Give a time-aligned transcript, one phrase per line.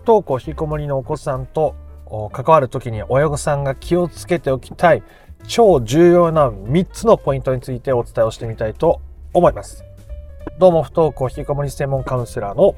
[0.00, 1.74] 不登校引きこもりのお子さんと
[2.32, 5.02] 関わる時に親御さんが気をつけておきたい
[5.46, 9.00] 超重要な3つのポイントについてお伝えをしてみたいと
[9.34, 9.84] 思います。
[10.58, 12.74] どうも不登校引きこもり専門カウンセラーの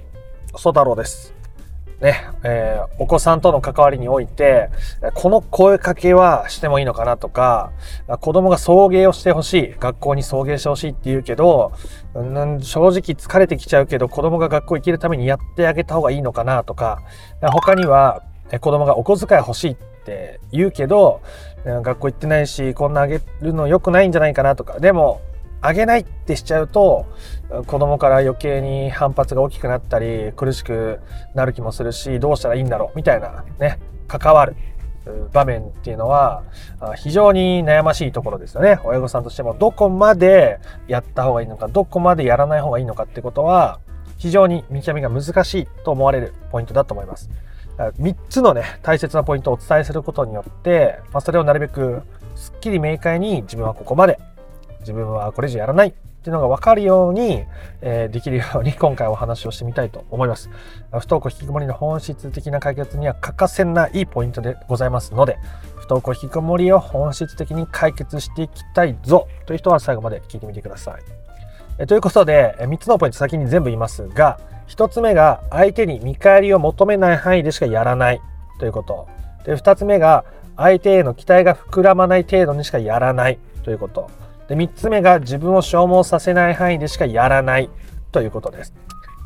[0.56, 1.41] 曽太郎です。
[2.02, 4.70] ね、えー、お子さんとの関わりにおいて、
[5.14, 7.70] この声かけはしてもいいのかなとか、
[8.20, 11.72] 子供が送迎をしてほしい、学校に送迎してほしいって言うけど、
[12.14, 16.98] うん、正直疲れてきちゃうけど、子供が学校行けるためにやってあげた方がいいのかなとか、
[17.40, 18.24] 他には、
[18.60, 21.20] 子供がお小遣い欲しいって言うけど、
[21.64, 25.20] 学校行ってないし、こんなあげるの良くないんじゃないかなとか、でも、
[25.62, 27.06] あげないってしちゃうと、
[27.66, 31.00] 子供から余計に反発が大きくなったり、苦しく
[31.34, 34.56] なる気もするし、どうしたらいいんだろうみたいなね、関わる
[35.32, 36.42] 場面っていうのは、
[36.96, 38.80] 非常に悩ましいところですよね。
[38.84, 43.78] 親御さんとしても、どこまでやった方がいいのか、どこまでやらない方がいいのかってことは、
[44.16, 47.30] 非常に見極めが難しいと思われるポイントだと思います。
[47.78, 52.02] 3つのね、大切なポイントをお伝えすることによって、まあ、それをなるべく
[52.34, 54.18] すっきり明快に自分はここまで
[54.82, 55.92] 自分はこれ以上やらないっ
[56.24, 57.44] ていうのが分かるように、
[57.80, 60.50] えー、できるように 今回お話をしてみたいと思います。
[60.92, 65.38] 不登校引きこもりの本質的な解決には欠かせないポイントでございますので、
[65.76, 70.94] 不登校引きこもりを本質的に解決していきたいぞという人は最後まで聞いてみてください。
[71.78, 78.20] えということで、3つのポイント先に全部言いますが、1つ目が相手に見返りを求めない範囲でしかやらない
[78.60, 79.08] ということ。
[79.44, 80.24] で、2つ目が
[80.56, 84.10] 相手への期待が膨らまない程度にしかやらないということ。
[84.52, 87.70] で、3つ目が自分を消耗させない範囲でしかやらない
[88.10, 88.74] ということです。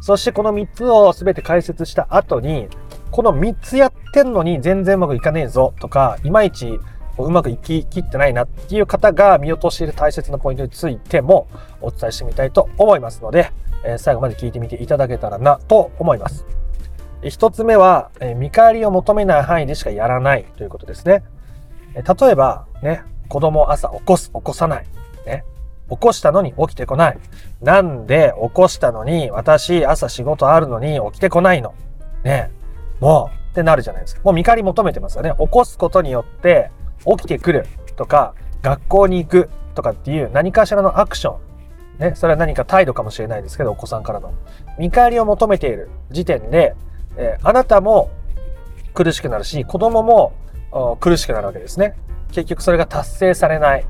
[0.01, 2.69] そしてこの3つを全て解説した後に、
[3.11, 6.79] この3つやってんのに全然うまくいかねえぞとか、いまいち
[7.19, 11.49] うまくいききってないなっていう方が見落としている大切なポイントについても
[11.81, 13.51] お伝えしてみたいと思いますので、
[13.85, 16.47] え最後まで聞いてみていただけたらなと思います。
[17.23, 21.25] 1つ目は、え見返りを求めない範囲でしかやらないということですね。
[21.97, 24.87] え例えば、ね、子供朝起こす、起こさない。
[25.27, 25.45] ね。
[25.91, 27.19] 起こしたのに起きてこない。
[27.61, 31.75] なんで起こしたのに、私朝仕事あるのに起きてこないの？
[32.25, 32.51] ね。
[33.01, 34.23] もう、ってなるじゃないですか。
[34.25, 35.33] もう見返り求めてますよね。
[35.39, 36.71] 起こすことによって
[37.05, 37.67] 起きてくる
[37.97, 41.37] とか、学校に行くとかっていう何かしらのアクショ
[41.99, 42.01] ン。
[42.01, 42.13] ね。
[42.15, 44.33] それは何か態度かもしれないですけど、お子さんからの。
[44.79, 46.75] 見返りを求めている時点で、
[47.17, 48.11] えー、あなたも
[48.93, 50.33] 苦しくなるし、子供も
[51.01, 51.95] 苦しくなるわけですね。
[52.33, 53.87] 結局それが達成されない。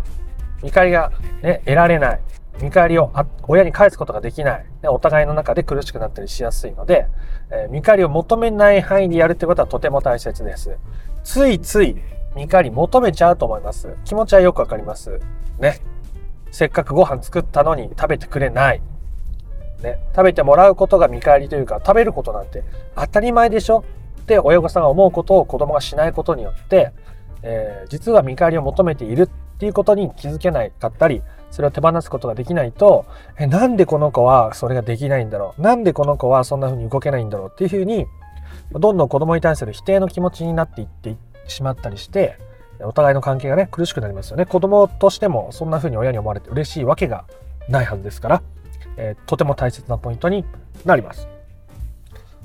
[0.66, 1.12] 見返りが、
[1.43, 2.21] ね、得られない。
[2.60, 3.12] 見返りを
[3.43, 4.66] 親に返すことができない。
[4.88, 7.06] お互いの中で苦しくなったりしやすいので、
[7.53, 10.77] えー、見返りを求めない範囲でやるってことはとても大切です。
[11.22, 11.97] ついつい
[12.34, 13.94] 見返り求めちゃうと思います。
[14.04, 15.21] 気持ちはよくわかります。
[15.60, 15.78] ね。
[16.50, 18.83] せっかくご飯作ったのに食べてくれない。
[19.83, 20.00] ね。
[20.16, 22.65] 食べてもらうことが見返りというか、食べることなんて
[22.97, 23.84] 当たり前でしょ？
[24.22, 26.91] って親御さんが思うことを子供がしないことによって、
[27.43, 33.06] えー、実は見返りを求めているっていうことに気づけないかったり、それを手放すことができないと、
[33.39, 35.62] え、なんでこの子はそれができないんだろう？
[35.62, 37.50] なんでこの子はそんな風に動けないんだろう？
[37.53, 38.06] っていう風に、
[38.72, 41.16] どんどん子供に対する否定の気持ちになっていって
[41.47, 42.39] しまったりして、
[42.81, 44.45] お互いの関係がね、苦しくなりますよね。
[44.45, 47.25] 子供としてもそんな風に親に思われて嬉しいわけが
[47.71, 48.43] ないはずですから、
[48.99, 50.45] えー、とても大切なポイントに
[50.84, 51.27] なります。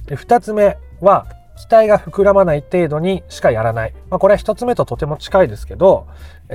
[0.06, 1.28] で2つ目は、
[1.62, 3.94] 期待が膨らまない程度にしかやらない。
[4.10, 6.08] まあ、これは一つ目ととても近いですけど、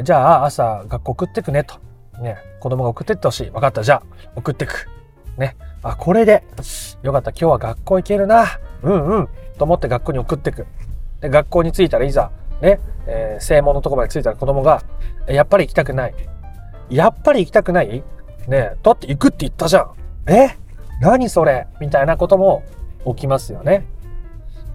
[0.02, 1.76] じゃあ朝学校送ってくねと。
[2.20, 3.50] ね、子供が送ってってほしい。
[3.50, 3.84] 分かった。
[3.84, 4.02] じゃあ
[4.34, 4.88] 送ってく。
[5.38, 5.56] ね。
[5.84, 6.42] あ、これで、
[7.02, 7.30] よかった。
[7.30, 8.46] 今日は学校行けるな。
[8.82, 9.28] うんうん。
[9.56, 10.66] と思って学校に送ってく。
[11.20, 14.82] で、学校に着いたらいざ、ね、えー、正門のとこまで着いたら子供が、
[15.28, 16.14] やっぱり行きたくない。
[16.90, 18.02] やっぱり行きたくない？
[18.48, 19.90] ねだって行くって言ったじゃん。
[20.26, 20.56] え？
[21.00, 21.68] 何それ？
[21.80, 22.64] みたいなことも
[23.06, 23.86] 起きますよね。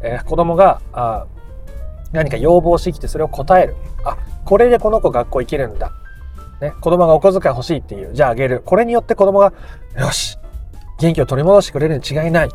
[0.04, 1.26] えー、子供があ
[2.12, 3.76] 何か要望してきてそれを答える。
[4.04, 5.92] あ、これでこの子学校行けるんだ。
[6.60, 8.14] ね、子供がお小遣い欲しいっていう。
[8.14, 8.62] じゃああげる。
[8.66, 9.54] これによって子供が、
[9.98, 10.38] よし
[11.00, 12.50] 元気を取り戻してくれるに違いない。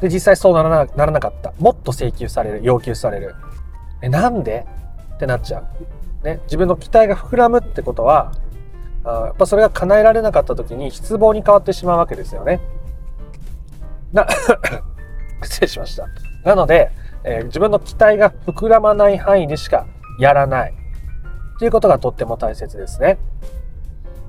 [0.00, 1.52] で、実際そうならなならなかった。
[1.58, 2.60] もっと請求される。
[2.62, 3.34] 要求される。
[4.02, 4.66] え、なんで？
[5.14, 6.24] ってなっちゃう。
[6.24, 8.32] ね、自分の期待が膨らむってことは、
[9.04, 12.60] あやっぱそれが叶えられなかった時に失望に変わってしまうわけですよね。
[14.12, 14.26] な、
[15.42, 16.06] 失礼しました。
[16.46, 16.92] なので、
[17.24, 19.84] えー、自分の期待が膨らまない範囲でしか
[20.20, 20.74] やらない。
[21.58, 23.18] ということがとっても大切ですね。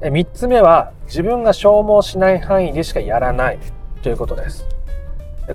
[0.01, 3.59] え3つ目は、自分が消耗しない範囲でしかやらない
[4.01, 4.65] ということです。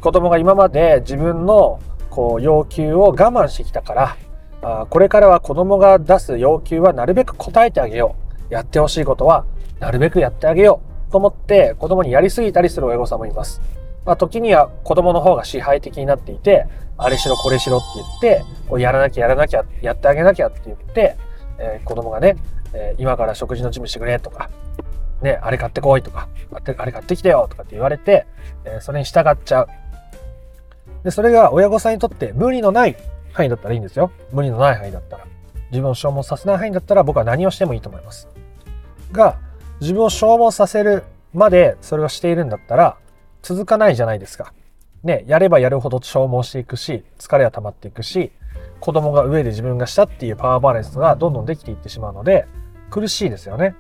[0.00, 1.80] 子供が今まで自分の
[2.10, 4.16] こう要求を我慢してきたから、
[4.62, 8.14] あこれからは子供が出す要求はなるべく答えてあげよ
[8.50, 8.54] う。
[8.54, 9.46] やってほしいことは
[9.80, 13.60] なるべくやってあげようと思って子供にやりすぎたりする親御さんもいます。
[14.04, 16.66] まあ、時には子供の方が支配的になっていて、
[16.98, 21.16] あれしろこれしろって言って、こうやらなきゃやらなきゃ、やってあげなきゃって言って、
[21.58, 22.36] えー、子供がね、
[22.72, 24.50] えー、今から食事の準備してくれとか、
[25.22, 28.26] ね、あれ買ってこいとか、あれ買ってきてよとかって言われて、
[28.64, 29.68] えー、それに従っちゃう。
[31.04, 32.96] で、それが親御さんにとって無理のない
[33.32, 34.10] 範囲だったらいいんですよ。
[34.32, 35.26] 無理のない範囲だったら。
[35.70, 38.28] 自分を消耗させない範囲だったら僕は何をしてもいいと思います。
[39.10, 39.38] が、
[39.80, 42.96] 自分を消耗させるまでそれをしているんだったら
[43.42, 44.52] 続かないじゃないですか。
[45.02, 48.30] ね、やればやるほど消耗していくし、疲れは溜まっていくし、
[48.80, 52.46] 子供が上で自分が下っていうパワーバランスがどんどんできていってしまうので、
[52.90, 53.74] 苦しいですよね。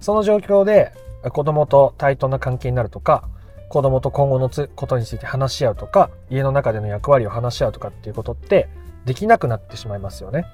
[0.00, 0.92] その状況で
[1.32, 3.28] 子供と対等な関係になるとか、
[3.68, 8.68] 子供と今後のことについて話し合うとか、家の中での役割を話し合うとかっていうことって
[9.04, 10.46] できなくなってしまいますよね。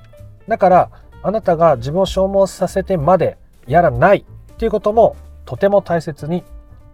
[0.49, 0.91] だから、
[1.23, 6.45] あなたが自分を消耗させてまでやらないっていうこともとても大切に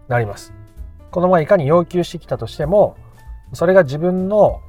[0.07, 0.60] なります。
[1.11, 2.95] 子供がいかに要求してきたとしても、
[3.53, 4.61] それが自分の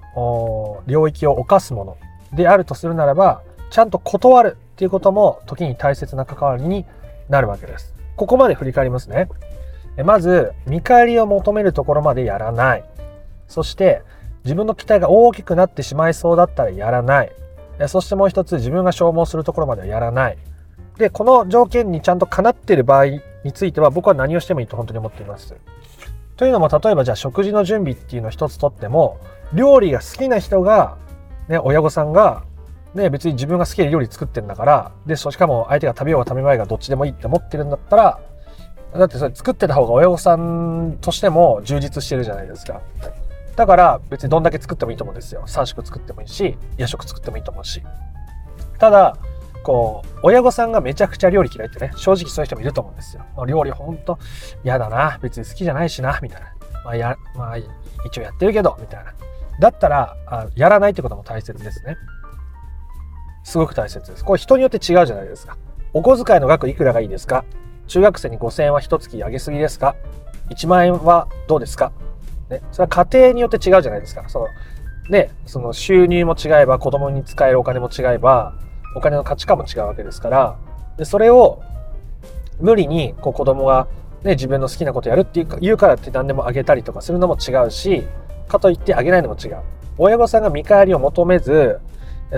[0.86, 1.96] 領域を犯すもの
[2.32, 6.84] であるとするならば、ちゃんと断るっていうことも時に大切な関わりに
[7.28, 7.94] なるわけです。
[8.16, 9.28] ここまで振り返りますね。
[10.04, 12.84] まず、見返りを求めるところまでやらない。
[13.46, 14.02] そして、
[14.44, 17.32] 自分の期待が大きくなってしまいそうだったらやらない。
[17.86, 20.38] そしてもう一つ、自分が消耗するところまではやらない。
[20.98, 23.06] で、この条件にちゃんとかなっている場合
[23.44, 25.54] については、僕は何をしてもいいと本当に思っています。
[26.42, 29.20] というのも、例えばじゃあ食事の準備っていうのを一つとっても、
[29.52, 30.96] 料理が好きな人が、
[31.46, 32.42] ね、親御さんが、
[32.94, 38.18] ね、別に自分が好きで料理作ってんだから、で、しかも相手が食べようが食べまいがどっちでもいいって思ってるんだったら、
[38.92, 42.80] だってそれ作ってた方が親御さんとしても充実してるじゃないですか。
[43.54, 45.44] だから別にどんだけ作ってもいいと思うんですよ。
[45.46, 47.84] 3食作ってもいいし、夜食作ってもいいと思うし。
[48.80, 49.16] ただ、
[49.62, 53.24] こう、親御さんがめちゃくちゃ料理嫌いってね、正直そういう人もいると思うんですよ。
[53.46, 54.18] 料理ほんと
[54.64, 56.46] 嫌だな、別に好きじゃないしな、みたいな。
[56.84, 57.56] まあ、や、まあ、
[58.04, 59.12] 一応やってるけど、みたいな。
[59.60, 61.96] だったらあ、やらないってことも大切ですね。
[63.44, 64.24] すごく大切です。
[64.24, 65.56] これ人によって違うじゃないですか。
[65.92, 67.44] お小遣いの額いくらがいいですか？
[67.86, 69.94] 中学生に5000円は一月上げすぎですか
[70.48, 71.92] ?1 万円はどうですか？
[72.48, 74.28] ね、それは家庭によって違うじゃないですか。
[74.28, 74.46] その、
[75.10, 78.54] ね、その収入も違えば子供に使えるお金も違えば、
[78.94, 80.56] お金の価値観も違うわけですから、
[80.96, 81.62] でそれを
[82.60, 83.88] 無理にこう子供が、
[84.22, 88.04] ね、自分の好きなことやるっていう言うからって何でもあげたりとかするのも違うし、
[88.48, 89.56] かといってあげないのも違う。
[89.98, 91.80] 親御さんが見返りを求めず、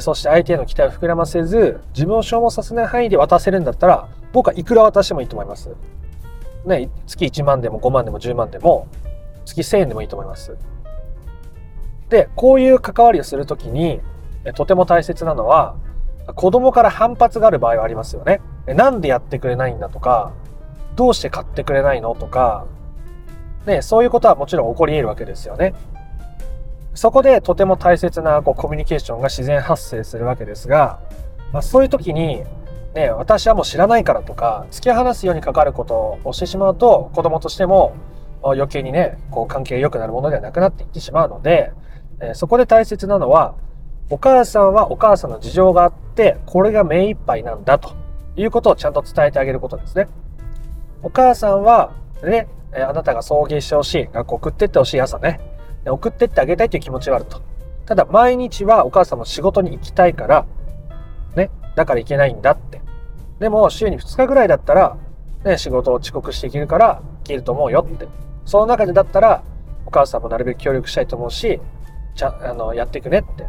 [0.00, 5.70] そして相手への期待を膨らませず、自分を消耗させない範囲で渡せるんだったら、僕はいくら渡してもいいと思います。
[6.66, 8.88] ね、月1万でも5万でも10万でも、
[9.44, 10.56] 月1000円でもいいと思います。
[12.08, 14.00] で、こういう関わりをするときに、
[14.54, 15.76] とても大切なのは、
[16.34, 18.40] 子供から反発がある場合はありますよね。
[18.66, 20.32] なんでやってくれないんだとか、
[20.96, 22.66] どうして買ってくれないのとか、
[23.66, 25.74] ね、そういうことはもちろん起こり得るわけですよね。
[26.94, 31.00] そこでとても大切なこうコミュニケーションが自然発生するわけですが、
[31.52, 32.44] まあ、そういう時に、
[32.94, 37.94] ね、私はもう知らないからとか、突き放すようにかかることをしてしまうと、子供としても
[38.42, 41.72] 余計にね、こう関係良くなるものではなくなっていってしまうので、
[42.34, 43.54] そこで大切なのは、
[44.10, 47.94] お母さんはお母さんの事情があって、これが目いっぱいなんだと
[48.36, 50.08] いうことをちゃんと伝えてあげることですね。
[51.02, 51.92] お母さんは、
[52.22, 55.40] ね、あなたが送迎してほしい、学校送ってってほしい朝ね、
[55.86, 57.40] 送ってってあげたいという気持ちがあると。
[57.86, 60.44] ただ、毎日はお母さんも仕事に行きたいから、
[61.34, 62.82] ね、だから行けないんだって。
[63.38, 64.98] でも、週に2日ぐらいだったら、
[65.44, 68.06] ね、仕事を遅刻していけるから、行けると思うよって。
[68.44, 69.42] その中でだったら、
[69.86, 71.60] お母さんもなるべく協力したいと思うし、
[72.14, 73.46] ちゃあのやっていくねって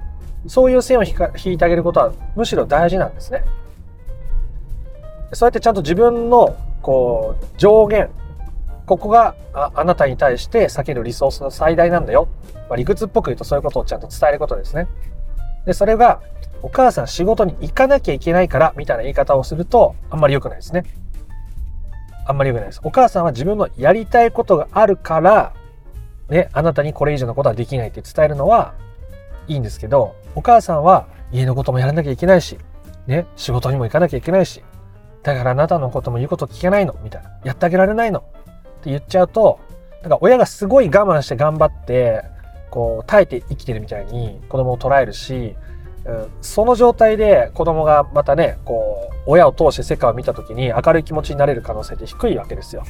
[0.48, 3.44] そういう線を引いてあげることはむしろ大事なんですね。
[5.34, 8.10] そうやってちゃんと自分のこう上限
[8.86, 12.28] ここがああなたに対して避けるリソースの最大なんだよ。
[12.70, 14.88] まあ、理屈っぽく言うとそういうことをちゃんと伝えることですね。
[15.66, 16.22] で、それが
[16.62, 20.84] お母さん仕事に行かなきゃいけないからみたいな言い方をするとあんまり良くないですね。
[22.28, 22.82] あんまり良くないです。
[22.84, 25.54] お母さんは自分のやりたいことがあるから、
[26.30, 28.74] ね、あなたにこれ以上のことはできないって伝えるのは
[29.48, 32.58] いいんですけど、お母さんは家のこともやらなきゃいけないし、
[33.08, 34.64] ね、仕事にも行かなきゃいけないし、
[35.24, 37.32] だからあなたのことも言うこと聞けないのみたいな。
[37.44, 38.24] やってあげられないのっ
[38.84, 39.60] て言っちゃうと、
[40.02, 42.24] なんか親がすごい我慢して頑張って、
[42.70, 45.56] こう、耐えて生きてるみたいに子供を捉えるし、
[46.42, 52.84] その状態で子供がまたね、こう、親を通して世界を見た時に明るい気持ちになれる可能性って低いわけですよ。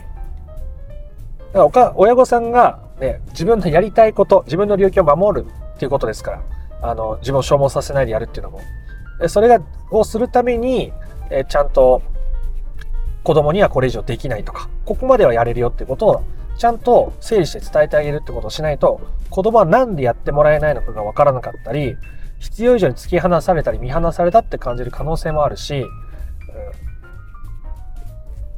[1.54, 6.42] だから親御さんが、ね、自分のやりたいこと、自分の領域を守るっていうことですから。
[6.82, 8.62] あの、自分を消耗させないでやるっていうのも。
[9.28, 9.60] それが、
[9.92, 10.92] をするために、
[11.30, 12.02] えちゃんと
[13.24, 16.24] 子供にはこれ以上できないとか、ここまではやれるよっていうことを
[16.58, 21.98] ちゃんと整理して伝えてあげるってことをしないと、子供は何でやってもらえないのかがわからなかったり、
[22.40, 25.88] 必要以上に突き放されたり見放されたって感じる可能性もあるし、うん、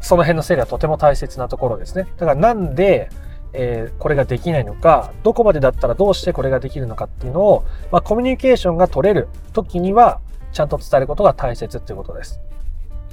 [0.01, 2.07] その辺の整理はとても大切なところですね。
[2.17, 3.09] だからなんで、
[3.53, 10.19] えー、これができないのか、どこまでだったらどうしてこれができるのかっていうのを、まあ、コミュニケーションが取れる時には、
[10.51, 12.39] ちゃんと伝えることが大切っていうことです。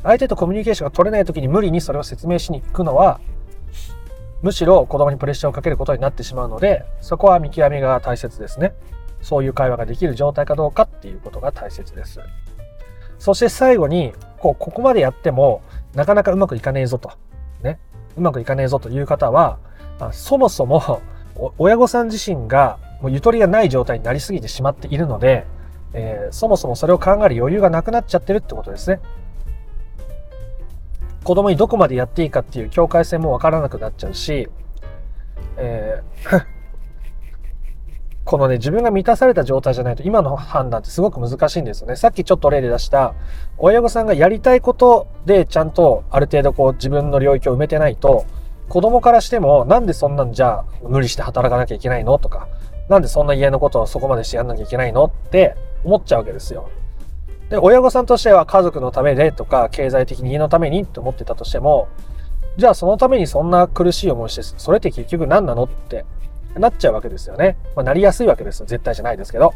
[0.02, 3.20] 相手とコミュニケーションが取れない時に無理にそれを説明しに行くのは、
[4.42, 8.74] むしろ子供にプレッシャーをかけることになってしまうので、そこは見極めが大切ですね。
[9.22, 12.20] そういう会話ができる状態かどうかっていうことが大切です。
[13.18, 15.62] そして最後に、こう、ここまでやっても、
[15.94, 17.10] なかなかうまくいかねえぞと。
[17.62, 17.78] ね。
[18.18, 19.58] うまくいかねえぞという方は、
[19.98, 21.00] あそもそも
[21.58, 25.46] 親御さん自身がもうゆとりがない状態になりすぎてしまっているので、
[25.92, 29.00] えー、そもそもそれを考える余裕がなくなっちゃってるってことですね。
[31.22, 34.48] 子供にどこまでやっていいかっていう境界線もわからなくなっちゃうし、
[35.56, 36.46] えー
[38.24, 41.96] このね、自分が満たされた状態じゃないと今の判断ってすごく難しいんですよね。
[41.96, 43.12] さっきちょっと例で出した
[43.58, 48.24] 親御さんがやりたいことでちゃんとある程度こう自分の領域を埋めてないと
[48.68, 52.18] 子供からしても、なんでそんなんじゃ無理して働かなきゃいけないの？
[52.18, 52.48] とか、
[52.88, 55.04] なんでそんな家のことをそこまでしてやんなきゃいけないの？
[55.04, 56.70] って思っちゃうわけですよ。
[57.50, 61.88] で、親御さんとしては家族のためでとか、経済的に家のためにって思ってたとしても、
[62.56, 65.64] じゃあそのためにそんな苦しい思いして、それって結局何なの？
[65.64, 66.04] って
[66.56, 67.56] なっちゃうわけですよね。
[67.76, 68.66] まあ、なりやすいわけですよ。
[68.66, 69.52] 絶対じゃないですけど。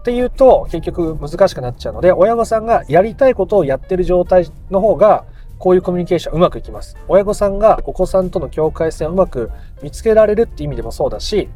[0.00, 5.24] っていうと、結局難しくなっちゃうので、親御さんがやりたいことをやってる状態の方が、
[5.60, 6.96] こういうコミュニケーションうまくいきます。
[7.06, 9.50] 親御さんがお子さんとの境界線をうまく
[9.82, 11.48] 見つけられるって意味でもそうだし、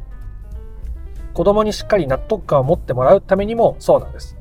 [1.33, 4.37] 子供にしっかり納得感を持ってもらうためにもそうなんです。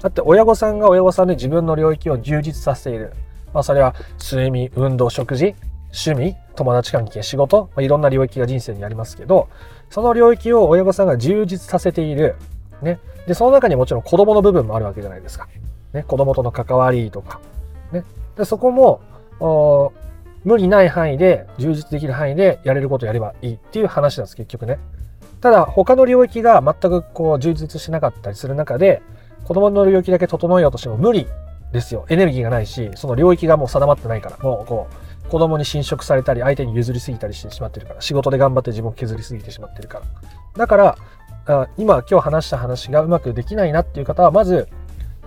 [0.00, 3.12] だって親御さんが親御さんで自分の領域を充実させている。
[3.52, 5.56] まあそれは睡眠、運動、食事、
[5.92, 9.48] 趣味、友達関係、仕事、まあ、いろんな領域が人生にありますけど、
[9.90, 12.36] その領域を親御さんが充実させている。
[12.82, 13.00] ね。
[13.26, 15.48] で、その中にもちろん子供の部分もあるわけじゃないですか。
[15.92, 16.04] ね。
[16.04, 17.40] 子供との関わりとか。
[18.36, 19.00] でそこも
[20.44, 24.78] 無理ない範囲で充実できる範囲でやれることやればいいっていう話なんです結局ね。
[25.40, 29.02] ただ他の領域が全くこう充実しなかったりする中で
[29.44, 31.26] 子供の領域だけ整えようとしても無理
[31.72, 32.06] ですよ。
[32.08, 34.88] エネルギーがないし、その領域がもう定まってないから、もうこ
[35.26, 40.04] う、子供に侵食されたり、相手に譲りすぎたりしてしまってるから、仕事で頑張って自分を削りすぎてしまってるから。
[40.56, 40.96] だから、
[41.76, 44.68] 今今日話した話がうまくできないなっていう方は、まず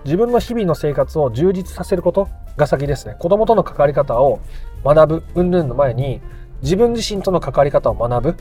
[0.04, 3.16] 自分の日々の生活を充実させることが先ですね。
[3.18, 4.40] 子供との関わり方を
[4.84, 6.20] 学ぶ、うんぬんの前に、
[6.62, 8.36] 自分自身との関わり方を学ぶ。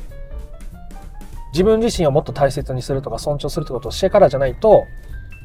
[1.52, 4.86] 自分自身をもっと大切にするとか尊重するってことをしてからじゃないと、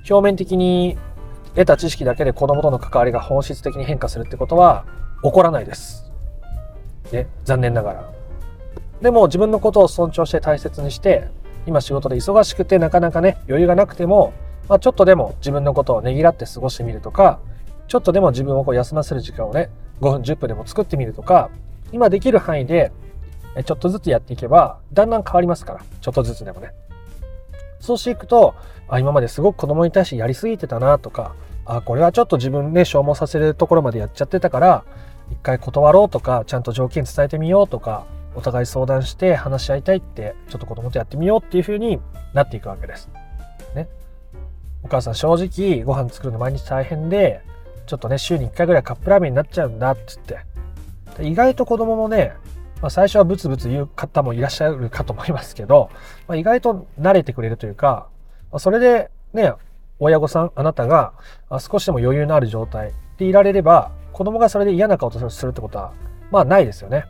[0.09, 0.99] 表面的に
[1.55, 4.85] 得た知識だけで子供との関わりが本質的に変化するってことは
[5.23, 6.13] 起こらないです。
[7.13, 8.11] ね、残念ながら。
[9.01, 11.29] でも自分のことを尊重して大切にして、
[11.67, 14.33] 今仕事で忙しくてなかなかね、余裕がなくても、
[14.69, 17.39] まあ、ちょっとでも自分のことをねぎらって過ごしてみるとか、
[17.87, 21.51] ちょっとでも自分をこう休ませる時間をね、5分、10分でも作ってみるとか、
[21.93, 22.93] 今できる範囲で、
[23.65, 26.73] ちょっとずつやっていけば、だんだん変わりますから、ちょっとずつでもね。
[27.79, 28.55] そうしていくと、
[28.89, 31.35] あ、今まですごく子供に対してやりすぎてたなとか、
[31.67, 34.85] あ、これはちょっと自分ね、消耗させるところまでやっちゃってたから、
[35.31, 42.01] 一回断ろうとか、ちゃんと条件伝えてみようとか、お互い相談して話し合いたいって、ちょっと子供とやってみようっていう風に
[42.33, 43.09] なっていくわけです。
[44.85, 47.41] お母さん正直ご飯作るの毎日大変で、
[47.87, 50.39] ちょっとね、週に1回ぐらいカップラーメンになっちゃうんだっつって。
[51.21, 52.35] 意外と子供もね、
[52.83, 55.89] まあ、最初はブツブツ言う方もいらっしゃるかと思いますけど、
[56.29, 58.09] まあ、意外と慣れてくれるというか、
[58.53, 59.55] まあ、それでね、
[60.01, 61.15] 親御さん、あなたが
[61.61, 65.95] 少しでも余裕のある状態でいられれば、子供がそれで嫌な顔とするってことは、
[66.31, 67.07] まあないですよね。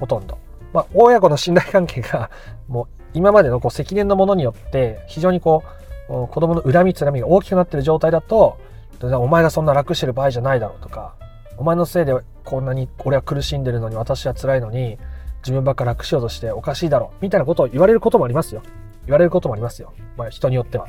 [0.00, 0.38] ほとんど。
[0.72, 2.30] まあ、親子の信頼関係が、
[2.66, 5.81] もう今までのこう積年のものによって、非常にこう、
[6.12, 8.58] 子供の恨みつらみが大きくなってる状態だと、
[9.00, 11.14] お前がそんな楽してる場合じゃないだろうとか、
[11.56, 12.14] お前のせいで
[12.44, 14.98] こんなに俺は苦しんでるのに私は辛いのに、
[15.42, 18.62] 自分ばっか楽しようとしておかしいだろう、みたいなことを言われることもありますよ。
[19.06, 19.92] 言われることもありますよ。
[20.16, 20.86] まあ人によっては。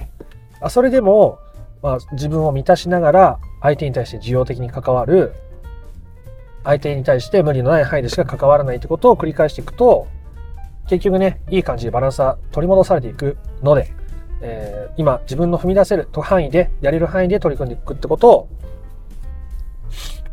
[0.62, 1.40] あそれでも、
[1.82, 5.34] まあ、自分を満たしながら相手に対して需要的に関わる、
[6.64, 10.08] 相手に対して無理のない範囲でしか関わらないってことを繰り返していくと、
[10.88, 13.92] 結局ね、いい感じでバランスは取り戻されていくので、
[14.46, 18.50] えー、今自分の踏み出せる範囲で、やれる範囲で取り組んでいくってことを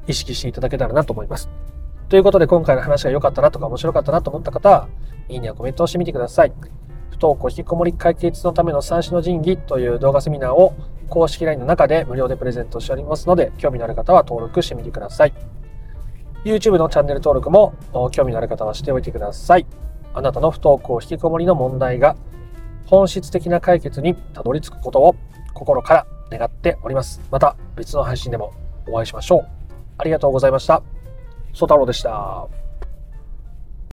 [0.06, 1.48] 意識していただけたらなと思います。
[2.08, 4.88] ということで今回の話が良かったなとか面白かったなと思った方は、
[5.28, 6.52] いいねやコメントをしてみてください。
[7.10, 10.74] 不登校引きこもり解決のための三種の神器という動画セミナーを
[11.08, 15.32] 公式 LINE の中で無料でプレゼントしておりますので、興味のある方は登録してみてください。
[16.44, 17.74] YouTube のチャンネル登録も
[18.10, 19.66] 興味のある方はしておいてください。
[20.14, 22.16] あなたの不登校引きこもりの問題が
[22.90, 25.14] 本質的な解決にたどり着くことを
[25.54, 26.06] 心から
[26.36, 27.20] 願っております。
[27.30, 28.52] また別の配信でも
[28.88, 29.48] お会いしましょう。
[29.96, 30.82] ありがとうございました。
[31.54, 32.59] ソ太郎でした。